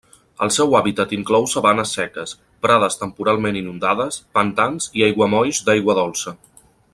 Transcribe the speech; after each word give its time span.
El 0.43 0.51
seu 0.53 0.71
hàbitat 0.77 1.11
inclou 1.17 1.43
sabanes 1.51 1.93
seques, 1.97 2.33
prades 2.67 2.97
temporalment 3.01 3.61
inundades, 3.63 4.19
pantans 4.39 4.89
i 5.01 5.05
aiguamolls 5.09 5.61
d'aigua 5.69 5.97
dolça. 6.01 6.35